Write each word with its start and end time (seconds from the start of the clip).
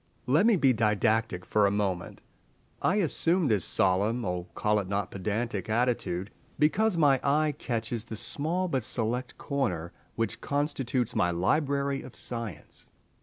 Let 0.25 0.47
me 0.47 0.55
be 0.55 0.73
didactic 0.73 1.45
for 1.45 1.67
a 1.67 1.69
moment! 1.69 2.21
I 2.81 2.95
assume 2.95 3.49
this 3.49 3.63
solemn—oh, 3.63 4.47
call 4.55 4.79
it 4.79 4.87
not 4.87 5.11
pedantic!—attitude 5.11 6.31
because 6.57 6.97
my 6.97 7.19
eye 7.21 7.51
catches 7.59 8.05
the 8.05 8.15
small 8.15 8.67
but 8.67 8.83
select 8.83 9.37
corner 9.37 9.93
which 10.15 10.41
constitutes 10.41 11.13
my 11.15 11.29
library 11.29 12.01
of 12.01 12.15
Science. 12.15 12.87